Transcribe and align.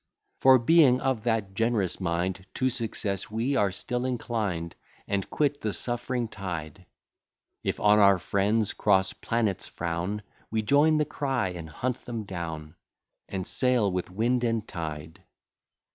For, 0.39 0.57
being 0.57 0.99
of 0.99 1.21
that 1.25 1.53
gen'rous 1.53 1.99
mind, 1.99 2.47
To 2.55 2.69
success 2.71 3.29
we 3.29 3.55
are 3.55 3.71
still 3.71 4.03
inclined, 4.03 4.75
And 5.07 5.29
quit 5.29 5.61
the 5.61 5.73
suffering 5.73 6.27
side, 6.35 6.87
If 7.63 7.79
on 7.79 7.99
our 7.99 8.17
friends 8.17 8.73
cross 8.73 9.13
planets 9.13 9.67
frown, 9.67 10.23
We 10.49 10.63
join 10.63 10.97
the 10.97 11.05
cry, 11.05 11.49
and 11.49 11.69
hunt 11.69 12.03
them 12.05 12.23
down, 12.23 12.77
And 13.29 13.45
sail 13.45 13.91
with 13.91 14.09
wind 14.09 14.43
and 14.43 14.67
tide. 14.67 15.21